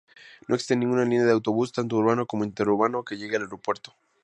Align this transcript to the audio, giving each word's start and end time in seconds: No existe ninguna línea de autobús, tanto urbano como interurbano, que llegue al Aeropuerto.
No 0.47 0.55
existe 0.55 0.75
ninguna 0.75 1.03
línea 1.03 1.25
de 1.25 1.31
autobús, 1.31 1.71
tanto 1.73 1.97
urbano 1.97 2.25
como 2.25 2.43
interurbano, 2.43 3.05
que 3.05 3.17
llegue 3.19 3.35
al 3.35 3.43
Aeropuerto. 3.43 3.93